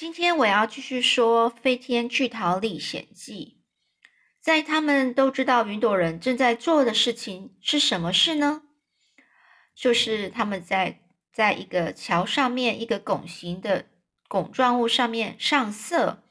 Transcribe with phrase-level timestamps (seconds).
[0.00, 3.58] 今天我要继续说《飞天巨桃历险记》。
[4.40, 8.62] 在他们都知道云朵人正在做的事情是什么事呢？
[9.74, 11.00] 就是他们在
[11.32, 13.86] 在一个桥上面，一个拱形的
[14.28, 16.22] 拱状物上面上色。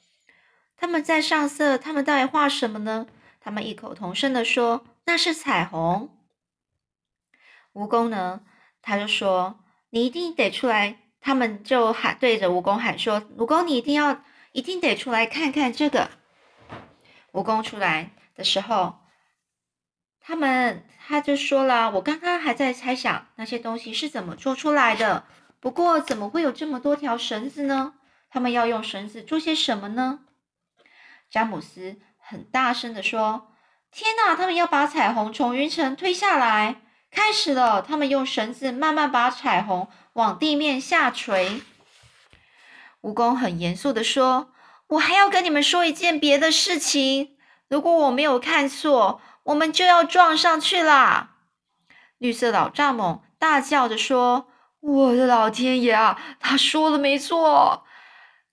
[0.78, 3.08] 他们在上色，他们到底画什么呢？
[3.42, 6.10] 他们异口同声的说：“那是彩虹。”
[7.76, 8.44] 蜈蚣呢，
[8.82, 9.60] 他就说
[9.92, 14.24] ：“你一定得出来。”他们就喊对着蜈蚣喊说：“蜈蚣，你一定要，
[14.54, 16.10] 一定得出来看看这个。”
[17.34, 19.00] 蜈蚣出来的时候，
[20.22, 25.26] 他们他就说了：“我刚刚还在猜想那些东西是怎么做出来的，
[25.60, 27.96] 不过怎么会有这么多条绳子呢？
[28.30, 30.22] 他们要用绳子做些什么呢？”
[31.30, 33.52] 詹姆斯很大声的说
[33.92, 34.34] ：“天哪！
[34.34, 37.82] 他们要把彩虹从云层推下来，开始了。
[37.82, 41.62] 他们用绳子慢慢把彩虹往地面下垂。”
[43.02, 44.52] 蜈蚣很严肃的说
[44.88, 47.38] ：“我还要跟你们说一件别的事情。
[47.70, 51.36] 如果我没有看错，我们就要撞上去啦！”
[52.18, 54.48] 绿色老蚱蜢大叫着说
[54.82, 56.20] ：“我的老天爷啊！
[56.40, 57.84] 他说的没错。”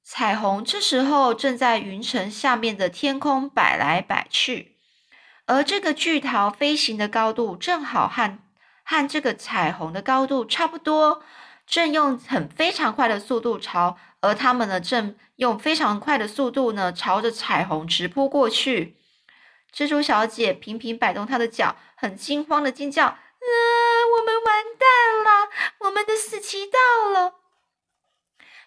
[0.06, 4.76] 彩虹这时候正在云层下面的天空摆来摆去，
[5.46, 8.38] 而这个巨桃飞行的高度正好和
[8.84, 11.22] 和这个彩虹的高度差不多，
[11.66, 18.96] 正用很非常快的速度朝，而他们呢正用非常快的速度呢朝着彩虹直扑过去。
[19.74, 23.16] 蜘蛛小姐频频摆动她的脚，很惊慌的尖叫：“啊，
[24.18, 27.34] 我们完蛋了，我们的死期到了！”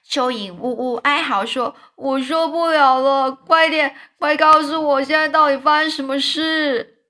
[0.09, 7.03] 蚯蚓呜呜哀嚎说：“我受不了了，快点，快告诉我现在到底发生什么事！”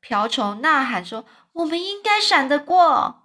[0.00, 1.24] 瓢虫呐喊说
[1.56, 3.22] ：“我们应该闪得过。”“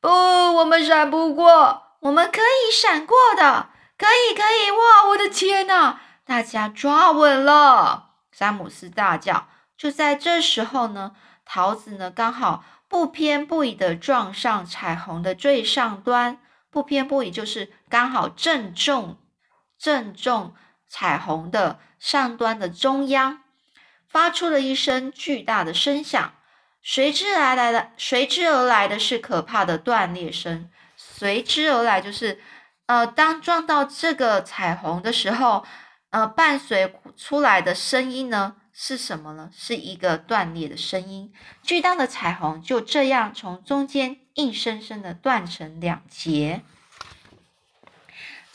[0.00, 1.82] 不，我们闪不过。
[2.00, 6.00] ”“我们可以闪过的，可以，可以！”哇，我的天哪！
[6.24, 8.12] 大家抓稳了！
[8.32, 9.48] 詹姆斯大叫。
[9.76, 11.12] 就在这时候呢，
[11.44, 16.38] 桃子呢刚好不偏不倚的撞上彩虹的最上端。
[16.70, 19.18] 不偏不倚，就是刚好正中
[19.76, 20.54] 正中
[20.88, 23.42] 彩虹的上端的中央，
[24.08, 26.32] 发出了一声巨大的声响，
[26.82, 32.40] 随之而来的随之而来的是可怕的断裂声，随之而来就是
[32.86, 35.64] 呃，当撞到这个彩虹的时候，
[36.10, 39.50] 呃，伴随出来的声音呢是什么呢？
[39.52, 41.32] 是一个断裂的声音，
[41.62, 44.18] 巨大的彩虹就这样从中间。
[44.34, 46.62] 硬生生的断成两截。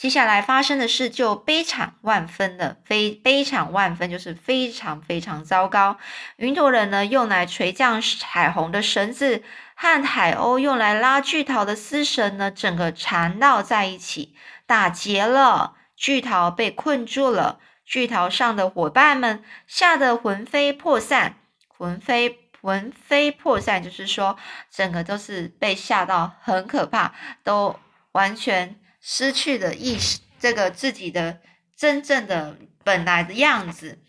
[0.06, 5.98] 接下来发生的事就悲惨万分了，非悲惨万分就是非常非常糟糕。
[6.36, 9.42] 云朵人呢，用来垂降彩虹的绳子
[9.74, 14.36] 和海鸥用来拉巨桃的丝绳呢，整个缠绕在一起，
[14.68, 15.74] 打结了。
[15.96, 21.38] 巨桃被困住了，巨桃上的伙伴们吓得魂飞魄散，
[21.68, 22.42] 魂飞。
[22.62, 24.38] 魂飞魄散，就是说，
[24.70, 27.80] 整个都是被吓到，很可怕，都
[28.12, 28.76] 完全
[29.08, 31.40] 失去了意识，这个自己的
[31.78, 34.00] 真正的本来的样子。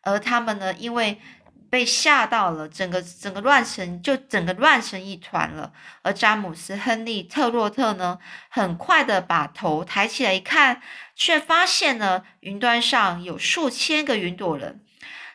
[0.00, 1.20] 而他们呢，因为
[1.68, 5.74] 被吓到了，整个整个乱成就整个乱成一团了。
[6.00, 8.18] 而詹姆斯·亨利·特洛特呢，
[8.48, 10.80] 很快的把头抬起来一看，
[11.14, 14.80] 却发现呢，云端上有数千个云朵人。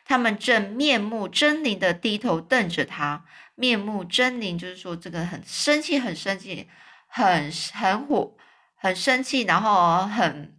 [0.04, 6.68] 他们正面目狰狞的低头瞪着他，面目狰狞，就是说这个很生气，很生气，
[7.06, 8.34] 很很火，
[8.82, 10.52] 很生气，然后很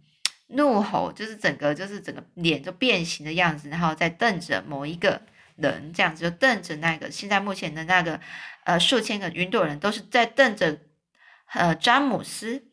[0.46, 5.20] 怒吼，就是整个就是整个脸就变形的样子，然后在瞪着某一个
[5.56, 8.18] 人，这样子就瞪着那个现在目前的那个
[8.64, 10.78] 呃数千个云朵人都是在瞪着
[11.52, 12.64] 呃詹姆斯，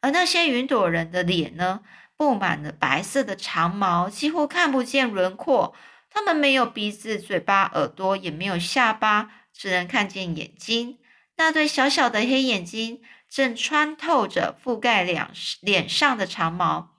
[0.00, 1.80] 而那些云朵人的脸呢，
[2.16, 5.74] 布满了白色的长毛，几乎看不见轮廓。
[6.10, 10.98] 他们没有鼻子、嘴巴、耳朵，也没有下巴，只能看见眼睛。
[11.36, 13.00] 那对小小的黑眼睛
[13.32, 15.30] 正穿透着覆盖两
[15.62, 16.90] 脸上的长毛，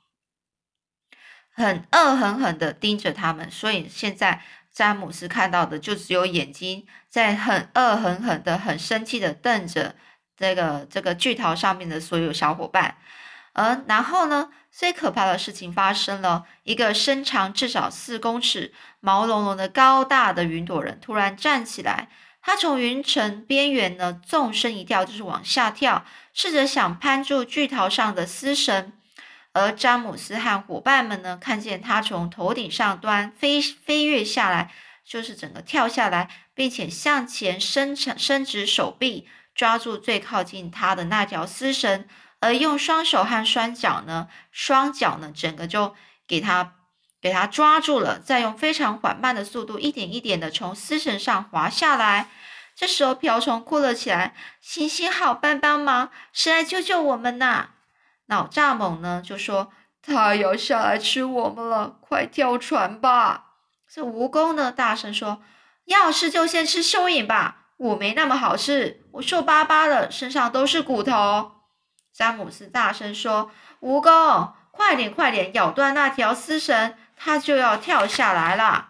[1.51, 3.51] 很恶狠狠地盯着他们。
[3.51, 4.41] 所以现在
[4.71, 9.95] 詹姆斯看到的就只有眼睛在很恶狠狠的、很生气的瞪着
[10.35, 12.97] 这个这个巨桃上面的所有小伙伴。
[13.53, 14.49] 而然后呢？
[14.71, 22.09] 最可怕的事情发生了，一个身长至少四公尺、毛茸茸的高大的云朵人突然站起来，
[22.45, 28.91] 他从云层边缘呢纵身一跳，就是往下跳，试着想攀住巨桃上的丝绳。
[29.53, 34.71] 而詹姆斯和伙伴们呢，看见他从头顶上端飞飞跃下来，
[35.05, 39.25] 就是整个跳下来，并且向前伸长伸直手臂，
[39.55, 42.05] 抓住最靠近他的那条丝绳。
[42.41, 45.95] 而用双手和双脚呢，双脚呢，整个就
[46.27, 46.73] 给他
[47.23, 52.27] 给它抓住了，再用非常缓慢的速度，一点一点的从丝绳上滑下来。
[52.75, 57.69] 这时候，瓢虫哭了起来：“行行好，帮帮忙，谁来救救我们呐？”
[58.27, 59.71] 老蚱蜢呢就说
[60.05, 63.45] ：“他要下来吃我们了，快跳船吧！”
[63.89, 65.41] 这蜈蚣呢大声说
[65.87, 71.51] ：“要吃就先吃蚯蚓吧，我没那么好吃，我瘦巴巴的，身上都是骨头。”
[72.13, 73.49] 詹姆斯大声说
[73.79, 78.89] ：“蜈蚣，快点快点，咬断那条丝绳，它就要跳下来了。”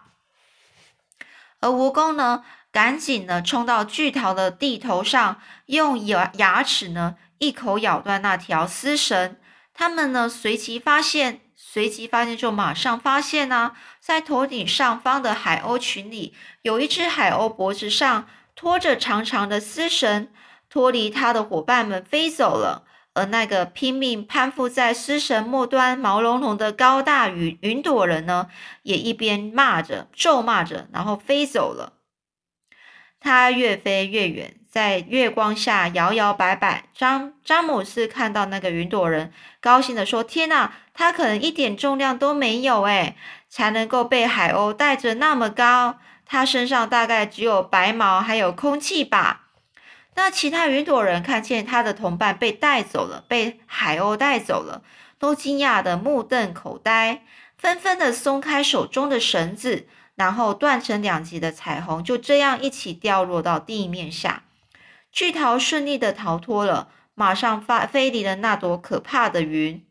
[1.60, 7.16] 而蜈蚣呢，赶紧呢冲到巨桃的地头上，用牙牙齿呢。
[7.38, 9.36] 一口咬断那条丝绳，
[9.74, 20.28] 他们呢随即发现，随即发现就马上发现呢，在头顶上方的海鸥群里，有一只海鸥脖子上拖着长长的丝绳，
[20.70, 22.84] 脱离它的伙伴们飞走了。
[23.14, 28.48] 而那个拼命攀附在丝绳末端毛茸茸的高大云云朵人呢，
[28.82, 31.94] 也一边骂着、咒骂着，然后飞走了。
[33.18, 34.56] 它越飞越远。
[34.68, 43.14] 在月光下摇摇摆摆，詹詹姆斯看到那个云朵人，高兴地说：“天哪，他可能一点重量都没有诶，
[43.48, 46.00] 才能够被海鸥带着那么高。
[46.26, 49.42] 他身上大概只有白毛，还有空气吧。”
[50.16, 54.82] 那其他云朵人看见他的同伴被带走了，被海鸥带走了，
[55.18, 57.24] 都惊讶的目瞪口呆，
[57.56, 64.44] 纷纷的松开手中的绳子，然后断成两截的彩虹就这样一起掉落到地面下。
[65.10, 69.84] 巨桃顺利的逃脱了，马上发飞离了那朵可怕的云。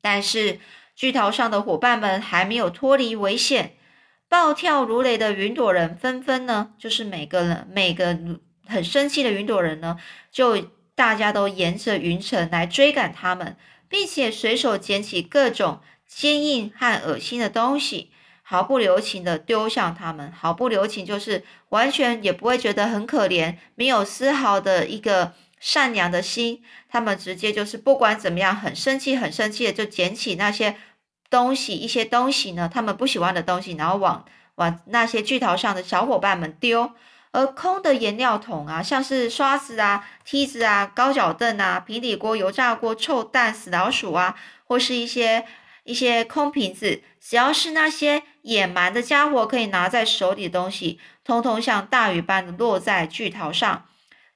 [0.00, 0.58] 但是
[0.96, 3.76] 巨桃上的伙伴们还没有脱离危险，
[4.28, 8.18] 暴跳如雷的云朵人纷纷呢，就是每个人每个
[8.70, 9.98] 很生气的云朵人呢，
[10.30, 10.58] 就
[10.94, 13.56] 大家都沿着云层来追赶他们，
[13.88, 18.10] 并且随手捡起各种坚硬和恶心的东西。
[18.42, 26.60] 毫不留情的丢向他们，毫不留情就是完全也不会觉得很可怜，没有丝毫的一个善良的心。
[26.88, 30.74] 他们直接就是不管怎么样，很生气，很生气的就捡起那些
[31.30, 34.24] 东西，一些东西呢，他们不喜欢的东西，然后往
[34.56, 36.90] 往那些巨桃上的小伙伴们丢。
[37.32, 45.46] 而空的颜料桶啊，像是刷子啊、梯子啊、高脚凳啊、平底锅、油炸锅、臭蛋、死老鼠啊，或是一些。
[45.84, 53.86] 一些空瓶子，只要是那些野蛮的家伙可以拿在手里的东西，通通像大雨般的落在巨桃上。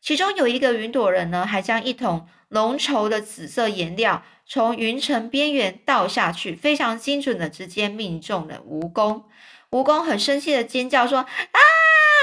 [0.01, 9.25] 其中有一个云朵人呢，还将一桶浓稠的紫色颜料从云层边缘倒下去，非常精准的直接命中了蜈蚣。
[9.71, 11.61] 蜈蚣很生气的尖叫说：“啊，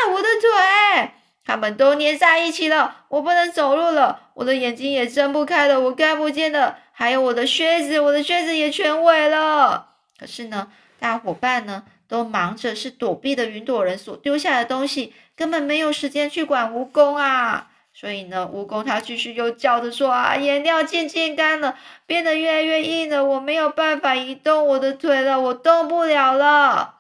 [0.10, 1.12] 我的腿！
[1.44, 9.88] 他们都粘在一起了，我不能走路了，我的眼睛也睁不开了，我看不见了。”还有我的靴子，我的靴子也全毁了。
[10.20, 17.70] 可是呢，大伙伴呢都忙着是躲避的云朵人所丢下的东西，根本没有时间去管蜈蚣啊。
[17.92, 21.76] 所以呢，蜈蚣它继续又叫着说啊，颜料渐渐干了，
[22.06, 26.98] 变得越来越硬了，我没有办法移动我的腿了，我动不了了。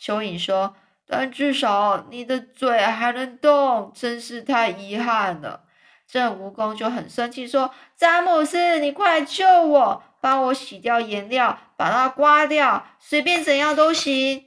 [0.00, 0.76] 蚯蚓说，
[1.10, 5.64] 但至少你的嘴还能动，真是太遗憾了。
[6.06, 14.44] 这蜈蚣就很生气，说：“詹姆斯，你快救我，帮我洗掉颜料，把它刮掉，随便怎样都行。”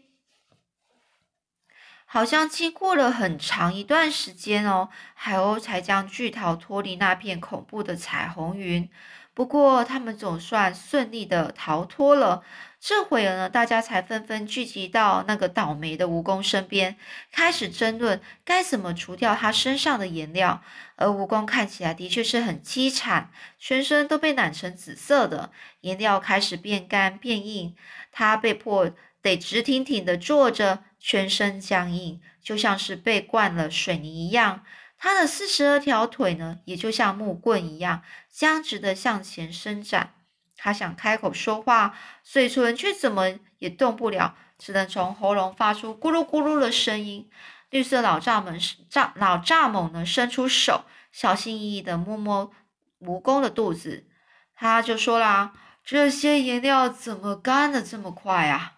[2.05, 8.89] 好像经过了很长一段时间哦，海鸥才将巨桃脱离那片恐怖的彩虹云。
[9.33, 12.43] 不过，他们总算顺利的逃脱了。
[12.85, 16.97] 这会儿呢，大家才纷纷聚集到那个倒霉的蜈蚣身边，
[17.31, 20.61] 开始争论该怎么除掉它身上的颜料。
[20.97, 27.73] 而蜈蚣看起来的确是很凄惨，全身都被染成紫色的，颜料开始变干变硬，
[28.11, 34.65] 它被迫得直挺挺的坐着，全身僵硬，就像是被灌了水泥一样。
[34.97, 40.15] 它的四十二条腿呢，也就像木棍一样，僵直的向前伸展。
[40.63, 41.93] 他想开口说话，
[42.23, 47.29] 嘴唇却怎么也动不了，只能从喉咙发出咕噜咕噜的声音。
[47.69, 48.57] 绿色老蚱蜢
[48.89, 52.49] 蚱老蚱蜢呢，伸出手，小心翼翼的摸摸
[53.01, 54.07] 蜈蚣的肚子。
[54.55, 55.51] 他就说啦
[55.83, 58.75] ：“这些颜料怎么干的这么快啊？”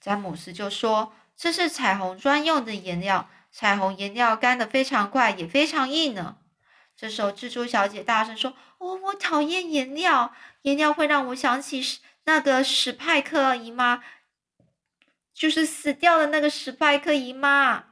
[0.00, 6.36] 詹姆斯就说：“这是彩虹专用的颜料。”彩虹颜料干得非常快，也非常硬呢。
[7.02, 10.32] 这时候，蜘蛛小姐大声说：“哦，我讨厌颜料，
[10.62, 11.82] 颜料会让我想起
[12.26, 14.04] 那个史派克姨妈，
[15.34, 17.86] 就是死掉的那个史派克姨妈。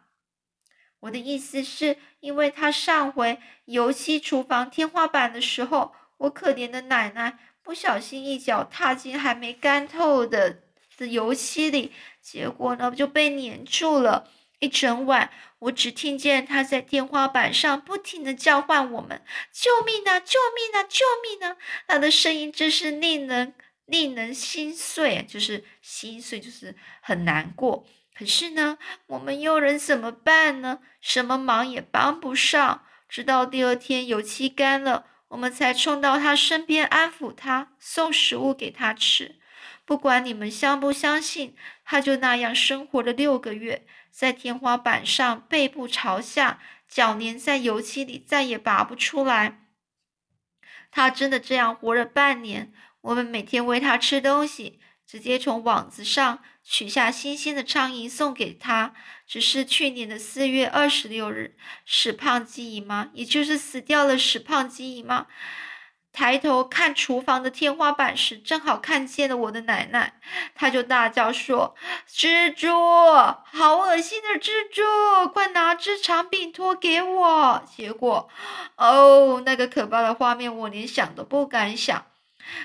[1.01, 10.61] 我的意思是，因为她上回油漆厨房天花板的时候，我可怜的奶奶不小心一脚踏进还没干透的
[10.97, 14.29] 的油漆里，结果呢就被粘住了。
[14.61, 20.19] 一整晚，我只听见他在天花板上不停的叫唤我们：“救命啊！
[20.19, 20.83] 救命啊！
[20.85, 27.87] 救命啊！”他的声音真是令人令人心碎，就是心碎，就是很难过。
[28.17, 30.81] 可是呢，我们佣人怎么办呢？
[31.01, 32.85] 什么忙也帮不上。
[33.09, 39.37] 直到第二天油漆干了，我们才冲到他身边安抚他，送食物给他吃。
[39.85, 49.61] 不管你们相不相信，他就那样生活了六个月，在天花板上背部朝下，脚粘在油漆里，再也拔不出来。
[50.91, 52.73] 他真的这样活了半年。
[53.03, 54.81] 我们每天喂他吃东西。
[55.11, 58.95] 直接从网子上取下新鲜的苍蝇送给他。
[59.27, 65.27] 只是去年的四月二十六日，史胖鸡姨妈，也就是死掉了史胖鸡姨妈，
[66.13, 70.21] 抬头看厨房的天花板时，正好看见了我的奶奶，
[70.55, 71.75] 她就大叫说
[72.09, 72.69] ：“蜘蛛，
[73.45, 78.29] 好恶心的蜘蛛，快拿只长柄拖给我！”结果，
[78.77, 82.07] 哦，那个可怕的画面，我连想都不敢想。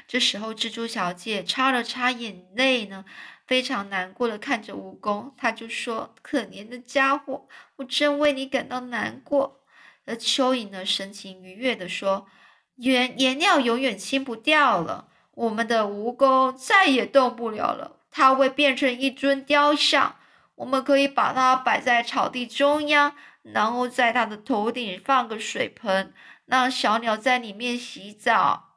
[0.07, 3.05] 这时候，蜘蛛小姐擦了擦眼泪呢，
[3.45, 9.61] 非常难过的看着蜈蚣，她就说：“可怜的家伙，我真为你感到难过。”
[10.07, 12.27] 而蚯蚓呢，神情愉悦的说
[12.75, 20.17] ：“颜颜料永远清不掉了，我们的蜈蚣再也动不了了，它会变成一尊雕像，
[20.55, 26.13] 我们可以把它摆在草地中央，然后在它的头顶放个水盆，
[26.45, 28.73] 让小鸟在里面洗澡。”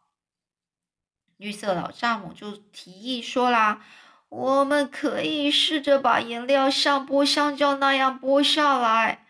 [1.39, 3.85] 绿色老丈母就提议说啦
[4.29, 9.27] ：“我们可以试着把颜料像剥香蕉那样剥下来。”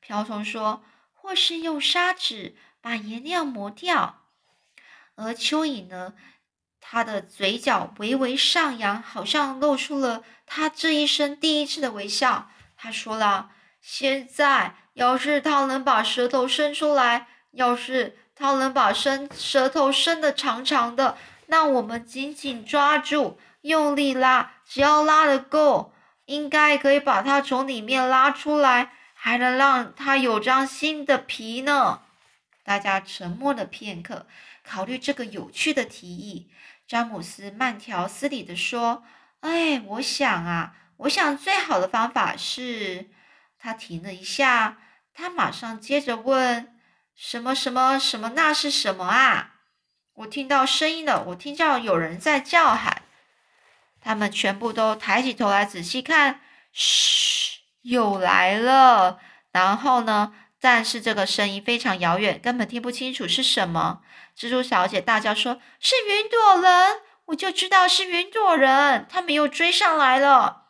[0.00, 2.54] 瓢虫说：“或是用砂纸
[2.88, 4.22] 把颜料磨掉。”
[5.14, 6.14] 而蚯蚓呢，
[6.80, 12.48] 它的嘴角微微上扬，好像露出了他这一生第一次的微笑。
[12.78, 13.50] 他说了
[13.82, 21.18] ：“现在，要是他能把舌头伸出来，要是他能把伸舌头伸得长长的。”
[21.50, 25.92] 那我们紧紧抓住，用力拉，只要拉得够，
[26.26, 32.02] 应该可以把它从里面拉出来，还能让它有张新的皮呢。
[32.68, 34.26] 大家沉默了片刻，
[34.62, 36.50] 考虑这个有趣的提议。
[36.86, 39.04] 詹姆斯慢条斯理地说
[39.40, 43.08] ：“哎，我想啊，我想最好的方法是……”
[43.58, 44.76] 他停了一下，
[45.14, 46.78] 他马上接着问
[47.16, 48.32] ：“什么什么什么？
[48.36, 49.54] 那是什么啊？”
[50.12, 53.00] 我听到声音了，我听到有人在叫喊。
[53.98, 59.20] 他们全部都抬起头来仔细看，嘘，又来了。
[59.52, 60.34] 然后呢？
[60.60, 64.00] 但是这个声音非常遥远，根本听不清楚是什么。
[64.36, 70.64] 蜘蛛小姐大叫说：“是云朵人！”我就知道是云朵人，他们又追上来了。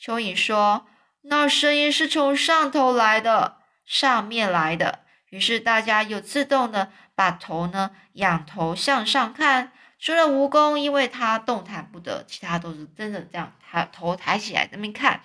[0.00, 0.86] 蚯蚓说
[1.22, 5.00] ：“那声音是从上头来的，上面来的。”
[5.30, 6.92] 于是大家又自动的。
[7.16, 15.22] 把头呢仰头向上看，除了蜈蚣，因为它动弹不得，其他都是真的这样，抬头抬起来这边看。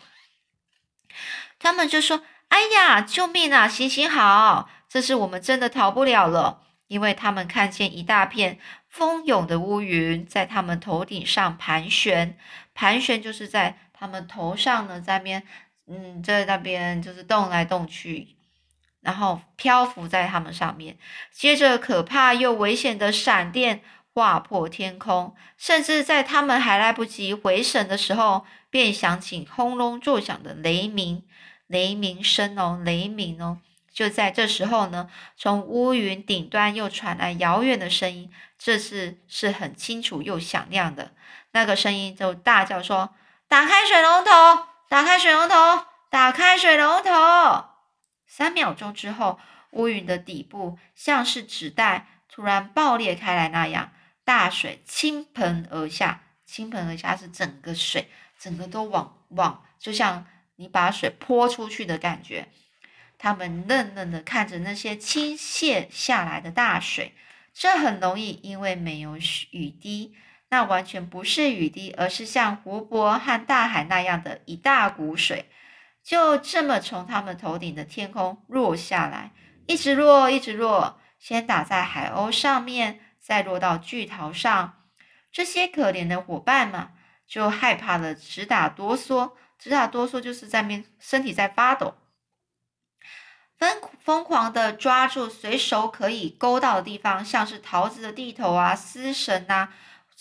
[1.57, 3.67] 他们就说：“哎呀，救命啊！
[3.67, 12.35] 行行好，这次我们真的逃不了了。”因为他们看见一大片蜂涌的乌云在他们头顶上盘旋，
[12.73, 15.43] 盘旋就是在他们头上呢，在边，
[15.85, 18.35] 嗯，在那边就是动来动去。
[19.01, 20.97] 然后漂浮在他们上面，
[21.31, 23.81] 接着可怕又危险的闪电
[24.13, 31.23] 划破天空，甚至在他们还来不及回神的时候，便响起轰隆作响的雷鸣，
[31.69, 33.59] 雷鸣声哦，雷鸣哦！
[33.93, 35.07] 就在这时候呢，
[35.38, 41.11] 从乌云顶端又传来遥远的声音，这次是很清楚又响亮的。
[41.51, 43.13] 那个声音就大叫说
[43.47, 44.31] ：“打开水龙头，
[44.89, 47.65] 打开水龙头，打开水龙头！”
[48.25, 49.39] 三秒钟之后，
[49.71, 53.91] 乌云的底部像是纸袋突然爆裂开来那样，
[54.23, 56.23] 大水倾盆而下。
[56.45, 58.09] 倾盆而下是整个水，
[58.39, 60.25] 整个都往往，就像
[60.59, 62.49] 你把水泼出去的感觉。
[63.17, 67.13] 他们愣愣的看着那些倾泻下来的大水，
[67.53, 69.17] 这很容易，因为没有
[69.51, 70.13] 雨滴，
[70.49, 75.45] 那完全不是雨滴，而是像湖泊和大海那样的一大股水。
[76.03, 79.31] 就这么从他们头顶的天空落下来，
[79.65, 84.83] 一直落，一直落，先打在海鸥上面，再落到巨桃上。
[85.31, 86.91] 这些可怜的伙伴嘛，
[87.27, 91.95] 就害怕的直打哆嗦，直打哆嗦，就是在面身体在发抖。
[93.57, 99.73] 疯疯狂的抓住随手可以勾到的地方，像是桃子的地头啊、丝绳啊，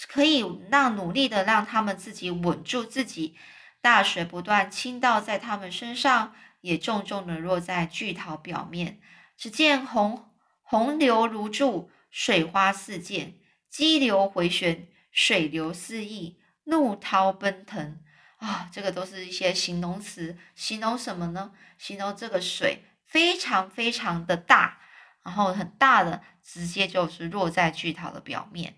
[0.08, 3.36] 可以让努力的让他们自己稳住自己。
[3.80, 9.00] 大水不断倾倒在他们身上，也重重的落在巨桃表面。
[9.36, 10.28] 只见洪
[10.62, 13.34] 洪流如注，水花四溅，
[13.70, 18.00] 激流回旋，水流四溢，怒涛奔腾。
[18.38, 21.52] 啊，这个都是一些形容词，形容什么呢？
[21.76, 24.78] 形容这个水非常非常的大，
[25.22, 28.74] 然后很大的，直接就是落在巨桃的表面。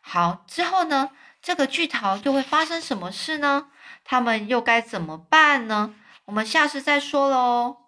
[0.00, 1.10] 好，之后呢，
[1.42, 3.68] 这个巨桃又会发生什么事呢？
[4.04, 5.94] 他们又该怎么办呢？
[6.26, 7.85] 我们下次再说喽。